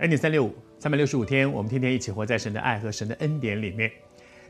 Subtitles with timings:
[0.00, 3.90] 恩典三六五，三百六十五天，我们天天一起活在神的爱和神的恩典里面。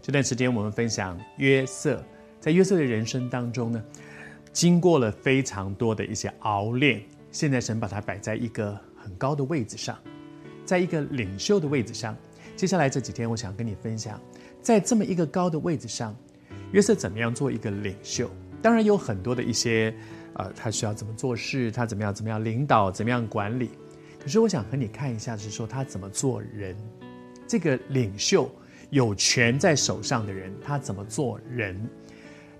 [0.02, 2.04] 这段时间，我们分享约瑟，
[2.40, 3.84] 在约瑟的人生当中呢，
[4.52, 7.00] 经过了非常多的一些熬炼，
[7.30, 9.96] 现在神把他摆在一个很高的位置上，
[10.64, 12.16] 在一个领袖的位置上。
[12.56, 14.20] 接下来这几天，我想跟你分享，
[14.60, 16.16] 在这么一个高的位置上，
[16.72, 18.28] 约瑟怎么样做一个领袖？
[18.60, 19.94] 当然有很多的一些，
[20.32, 23.70] 呃，他需要怎么做事，他怎么样怎么样领导，怎么样管理。
[24.26, 26.76] 可是我想和你看一下，是说他怎么做人。
[27.46, 28.50] 这个领袖
[28.90, 31.80] 有权在手上的人，他怎么做人？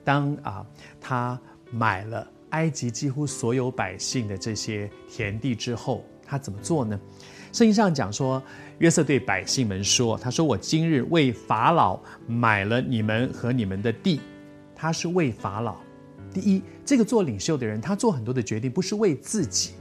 [0.04, 0.64] 当啊，
[1.00, 1.36] 他
[1.72, 6.96] 买了埃及几乎所有百姓的这些田地之后，他怎么做呢？
[7.52, 8.40] 圣经上讲说，
[8.78, 14.20] 约瑟对百姓们说：“他说我今日为法老买了你们和你们的地。”
[14.72, 15.78] 他是为法老。
[16.32, 19.72] 第一，这个做领袖的人，他做很多的决定，不是为自己。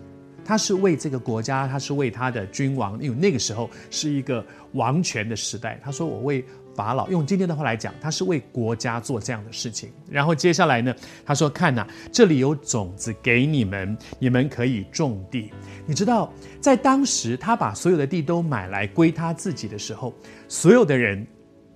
[0.45, 5.79] 他是为这个国家，他是为他的君王，因为那个时候是一个王权的时代。
[5.83, 10.93] 他说：“我为法老，用今天的话来讲，他是为国家做这样的事情。”然后接下来呢，
[11.25, 15.51] 他说：“看呐、这里有种子给你们，你们可以种地。”
[15.87, 20.13] 你知道，在当时他把所有的地都买来归他自己的时候，
[20.47, 21.25] 所有的人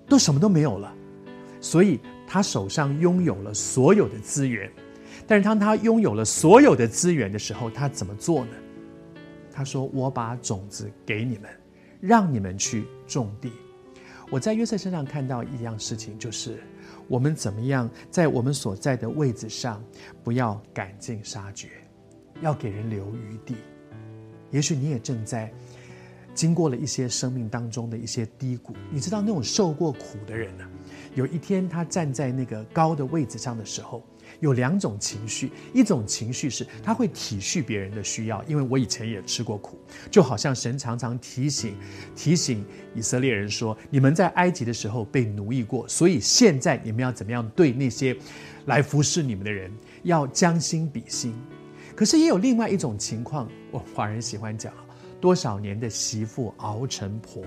[0.08, 0.94] 都什么都没有了，
[1.60, 4.72] 所以他手上拥有了所有的资源。
[5.28, 8.52] 但是当他拥有了所有的资源的时候，他怎么做呢？
[9.52, 11.50] 他说：“我把种子给你们，
[12.00, 13.52] 让你们去种地。”
[14.32, 16.64] 我在约瑟身上看到一样事情，就是
[17.08, 19.84] 我们怎么样在我们所在的位置上，
[20.24, 21.68] 不要赶尽杀绝，
[22.42, 23.56] 要给人留余地。
[24.52, 25.52] 也许你也正在
[26.34, 28.74] 经过了一些生命当中的一些低谷。
[28.90, 30.66] 你知道那种受过苦的人呢？
[31.16, 34.02] 有一天他站在那个高的位置上的时候。
[34.40, 39.80] 有两种情绪，一种情绪是他会体恤别人的需要，因为我以前也吃过苦，
[40.10, 41.76] 就好像神常常提醒
[42.16, 48.16] 提醒以色列人说：你们在埃及的时候被奴役过，所以现在你们要怎么样对那些
[48.66, 49.72] 来服侍你们的人，
[50.04, 51.34] 要将心比心。
[51.96, 54.72] 可是也有另外一种情况，我华人喜欢讲，
[55.20, 57.44] 多少年的媳妇熬成婆，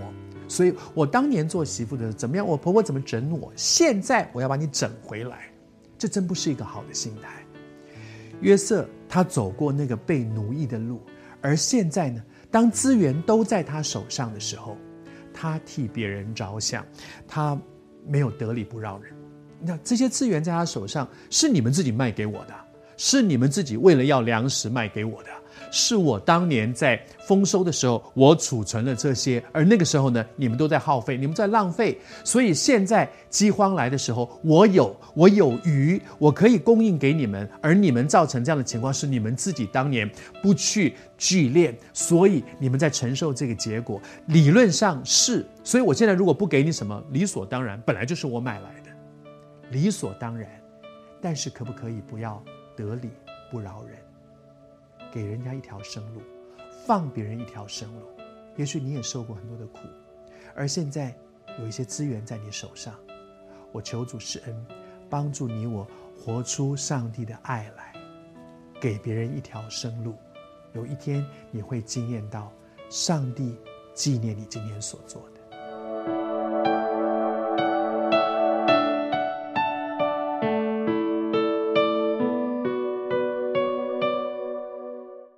[0.47, 5.52] 所以我当年做媳妇的怎么样，我婆婆怎么整我，现在我要把你整回来。
[6.03, 7.47] 这真不是一个好的心态。
[8.41, 11.01] 约瑟他走过那个被奴役的路，
[11.41, 12.21] 而现在呢，
[12.51, 14.77] 当资源都在他手上的时候，
[15.33, 16.85] 他替别人着想，
[17.29, 17.57] 他
[18.05, 19.15] 没有得理不饶人。
[19.61, 22.55] 那这些资源在他手上，是你们自己卖给我的，
[22.97, 25.31] 是你们自己为了要粮食卖给我的。
[25.71, 40.11] 是我当年在丰收的时候，我储存了这些，而那个时候呢，你们都在耗费，你们在浪费，所以现在饥荒来的时候，我有，我有余，我可以供应给你们，而你们造成这样的情况，是你们自己当年
[40.43, 44.01] 不去聚敛，所以你们在承受这个结果。
[44.27, 48.91] 理论上是，所以我现在如果不给你什么，理所当然，本来就是我买来的，
[49.71, 50.49] 理所当然。
[51.25, 52.43] 但是可不可以不要
[52.77, 53.09] 得理
[53.49, 53.97] 不饶人？
[55.13, 56.23] 给人家一条生路，
[56.87, 58.07] 放别人一条生路。
[58.57, 59.81] 也许你也受过很多的苦，
[60.55, 61.15] 而现在
[61.59, 62.95] 有一些资源在你手上，
[63.71, 64.67] 我求主施恩，
[65.11, 65.87] 帮助你我
[66.19, 67.93] 活出上帝的爱来，
[68.81, 70.17] 给别人一条生路。
[70.73, 72.51] 有一天你会惊艳到
[72.89, 73.57] 上帝
[73.93, 75.32] 纪念你今天所做的。